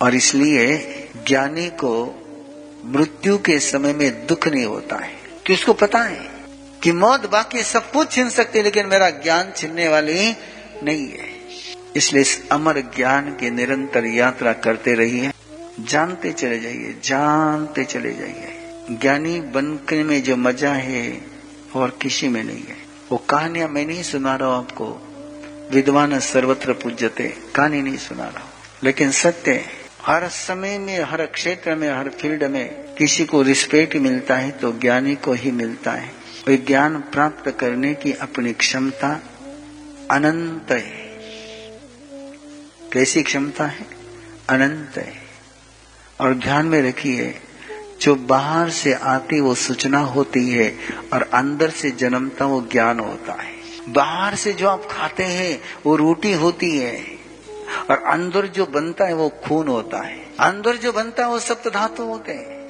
और 0.03 0.15
इसलिए 0.15 0.77
ज्ञानी 1.27 1.69
को 1.69 2.23
मृत्यु 2.85 3.39
के 3.39 3.59
समय 3.59 3.93
में 3.93 4.27
दुख 4.27 4.49
नहीं 4.49 4.65
होता 4.65 4.97
है। 4.97 5.27
कि 5.47 5.53
उसको 5.53 5.73
पता 5.73 5.99
है 5.99 6.31
कि 6.83 6.93
मौत 6.93 7.31
बाकी 7.31 7.63
सब 7.63 7.91
कुछ 7.93 8.13
छीन 8.13 8.29
सकती 8.29 8.59
है, 8.59 8.65
लेकिन 8.65 8.87
मेरा 8.87 9.11
ज्ञान 9.11 9.53
छीनने 9.57 9.89
वाली 9.89 10.37
नहीं 10.83 11.09
है। 11.09 11.37
इसलिए 11.97 12.23
इस 12.23 12.49
अमर 12.53 12.81
ज्ञान 12.81 13.31
की 13.31 13.51
निरंतर 13.51 14.05
यात्रा 14.07 14.53
करते 14.53 14.95
रहिए, 14.95 15.33
जानते 15.81 16.33
चले 16.33 16.59
जाइए, 16.61 16.97
जानते 17.05 17.85
चले 17.85 18.13
जाइए। 18.15 18.56
ज्ञानी 18.91 19.41
बनने 19.41 20.05
में 20.05 20.23
जो 20.23 20.37
मज़ा 20.37 20.73
है 20.73 21.21
और 21.77 21.99
किसी 22.03 22.29
में 22.29 22.45
नहीं 22.45 22.65
है। 22.65 22.77
वो 23.13 23.19
कहानियाँ 23.19 23.69
मैं 23.69 23.87
नहीं 23.87 24.03
सुना 24.03 24.37
रहा 24.37 24.49
हूँ 24.49 24.59
आपको। 24.59 25.03
विद्वान 25.73 26.21
सर्वत्र 26.21 26.73
पूज्यते, 26.73 27.37
कहानी 27.55 27.83
नहीं 27.83 27.97
सुना 27.97 28.25
रहा 28.25 28.41
हूँ। 28.41 28.51
लेकिन 28.83 29.11
सत्य 29.11 29.65
हर 30.03 30.29
समय 30.29 30.79
में, 30.79 31.01
हर 31.01 31.27
क्षेत्र 31.27 31.75
में, 31.75 31.89
हर 31.89 32.09
फ़ील्ड 32.09 32.45
में 32.45 32.95
किसी 32.95 33.25
को 33.25 33.43
रिस्पेक्ट 33.43 33.97
मिलता 33.97 34.37
है 34.37 34.51
तो 34.51 34.73
ज्ञानी 34.73 35.15
को 35.15 35.33
ही 35.33 35.51
मिलता 35.51 35.93
है। 35.93 36.09
वही 36.49 36.57
ज्ञान 36.57 36.99
प्राप्त 36.99 37.57
करने 37.61 37.95
की 37.95 38.13
अपनी 38.13 38.53
क्षमता 38.53 39.23
अनंत 40.11 40.73
है। 40.73 41.07
कैसी 42.93 43.23
क्षमता 43.23 43.67
है? 43.67 43.87
अनंत 44.49 44.97
है। 44.97 45.13
और 46.21 46.35
ध्यान 46.35 46.67
में 46.67 46.83
रखिए 46.83 47.41
जो 48.07 48.15
बाहर 48.15 48.71
से 48.71 48.93
आती 48.93 49.41
वो 49.41 49.55
सूचना 49.55 49.99
होती 49.99 50.51
है 50.51 50.79
और 51.13 51.23
अंदर 51.23 51.71
से 51.71 51.91
जन्मता 51.91 52.47
वो 52.47 52.69
ज्ञान 52.73 53.01
होता 53.01 53.33
है। 53.33 53.53
बाहर 53.89 54.35
से 54.35 54.53
जो 54.53 54.69
आप 54.69 54.89
खाते 54.91 55.23
हैं, 55.23 55.61
वो 55.87 55.97
रोटी 55.97 56.33
होती 56.33 56.79
है 56.79 57.07
और 57.91 58.03
अंदर 58.03 58.47
जो 58.47 58.67
बनता 58.67 59.05
है 59.05 59.15
वो 59.15 59.29
खून 59.29 59.69
होता 59.69 59.99
है। 59.99 60.17
अंदर 60.41 60.77
जो 60.77 60.93
बनता 60.93 61.23
है 61.23 61.29
वो 61.29 61.39
सप्त 61.39 61.69
धातु 61.69 62.03
होते 62.03 62.33
हैं। 62.33 62.69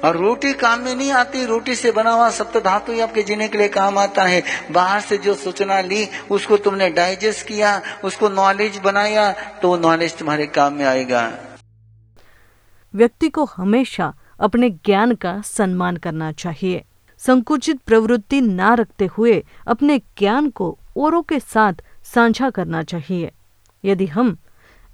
और 0.00 0.16
रोटी 0.16 0.52
काम 0.52 0.80
में 0.80 0.96
नहीं 0.96 1.12
आती, 1.12 1.44
रोटी 1.44 1.74
से 1.74 1.92
बना 1.92 2.10
हुआ 2.10 2.30
सप्त 2.30 2.56
धातु 2.56 2.92
ही 2.92 3.00
आपके 3.00 3.22
जीने 3.22 3.48
के 3.48 3.58
लिए 3.58 3.68
काम 3.68 3.98
आता 3.98 4.24
है। 4.24 4.42
बाहर 4.70 5.00
से 5.00 5.18
जो 5.18 5.34
सूचना 5.34 5.80
ली, 5.80 6.08
उसको 6.30 6.56
तुमने 6.56 6.90
डाइजेस्ट 6.90 7.46
किया, 7.46 7.82
उसको 8.04 8.28
नॉलेज 8.28 8.76
बनाया 8.76 9.32
तो 9.32 9.68
वो 9.68 9.76
नॉलेज 9.78 10.16
तुम्हारे 10.16 10.46
काम 10.46 10.72
में 10.72 10.86
आएगा। 10.86 11.38
व्यक्ति 12.94 13.28
को 13.28 13.44
हमेशा 13.44 14.14
अपने 14.40 14.70
ज्ञान 14.70 15.14
का 15.14 15.40
सम्मान 15.40 15.96
करना 15.96 16.32
चाहिए। 16.32 16.84
संकुचित 17.20 17.80
प्रवृत्ति 17.80 18.40
ना 18.40 18.74
रखते 18.74 19.06
हुए 19.06 19.42
अपने 19.66 19.98
ज्ञान 20.18 20.48
को 20.50 20.76
औरों 20.96 21.22
के 21.22 21.38
साथ 21.40 21.82
साझा 22.04 22.50
करना 22.50 22.82
चाहिए। 22.82 23.32
यदि 23.84 24.06
हम 24.06 24.36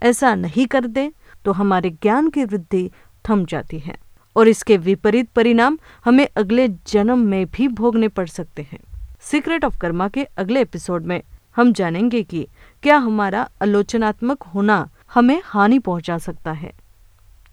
ऐसा 0.00 0.34
नहीं 0.34 0.66
करते 0.66 1.10
तो 1.44 1.52
हमारे 1.52 1.90
ज्ञान 1.90 2.30
की 2.30 2.44
वृद्धि 2.44 2.90
थम 3.24 3.44
जाती 3.44 3.78
है 3.78 3.96
और 4.36 4.48
इसके 4.48 4.76
विपरीत 4.76 5.28
परिणाम 5.30 5.78
हमें 6.04 6.26
अगले 6.36 6.68
जन्म 6.68 7.18
में 7.18 7.46
भी 7.46 7.68
भोगने 7.68 8.08
पड़ 8.08 8.26
सकते 8.26 8.62
हैं। 8.62 8.80
सीक्रेट 9.20 9.64
ऑफ़ 9.64 9.78
कर्मा 9.78 10.08
के 10.08 10.24
अगले 10.36 10.60
एपिसोड 10.60 11.06
में 11.06 11.22
हम 11.56 11.72
जानेंगे 11.72 12.22
कि 12.22 12.46
क्या 12.82 12.96
हमारा 12.96 13.48
आलोचनात्मक 13.62 14.42
होना 14.42 14.88
हमें 15.14 15.40
हानि 15.44 15.78
पहुँचा 15.78 16.18
सकता 16.18 16.52
है। 16.52 16.72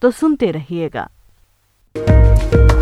तो 0.01 0.11
सुनते 0.11 0.51
रहिएगा। 0.51 1.09
Música 1.93 2.80